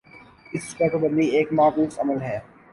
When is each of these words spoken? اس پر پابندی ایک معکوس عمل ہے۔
اس 0.53 0.65
پر 0.77 0.89
پابندی 0.91 1.25
ایک 1.35 1.47
معکوس 1.57 1.93
عمل 1.99 2.19
ہے۔ 2.21 2.37